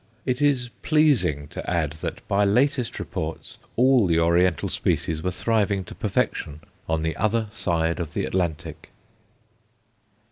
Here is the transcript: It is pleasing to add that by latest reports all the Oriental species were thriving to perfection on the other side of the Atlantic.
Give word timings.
It 0.25 0.41
is 0.41 0.69
pleasing 0.81 1.47
to 1.49 1.69
add 1.69 1.91
that 2.01 2.27
by 2.27 2.43
latest 2.43 2.97
reports 2.99 3.59
all 3.75 4.07
the 4.07 4.17
Oriental 4.17 4.67
species 4.67 5.21
were 5.21 5.29
thriving 5.29 5.83
to 5.83 5.93
perfection 5.93 6.61
on 6.89 7.03
the 7.03 7.15
other 7.17 7.49
side 7.51 7.99
of 7.99 8.15
the 8.15 8.25
Atlantic. 8.25 8.89